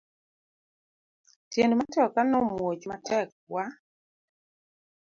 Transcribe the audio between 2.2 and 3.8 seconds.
no muoch matek wa.